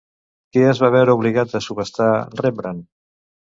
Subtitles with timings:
[0.55, 2.09] Què es va veure obligat a subhastar
[2.41, 2.89] Rembrandt?